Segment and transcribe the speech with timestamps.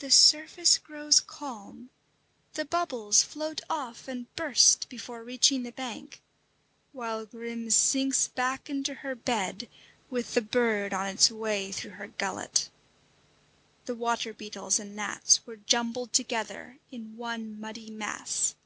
[0.00, 1.88] The surface grows calm,
[2.52, 6.20] the bubbles float off and burst before reaching the bank,
[6.92, 9.70] while Grim sinks back into her bed
[10.10, 12.68] with the bird on its way through her gullet.
[13.86, 18.56] The water beetles and gnats were jumbled together in one muddy mass.